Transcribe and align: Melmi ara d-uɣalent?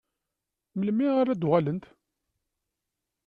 Melmi 0.77 1.07
ara 1.19 1.39
d-uɣalent? 1.41 1.85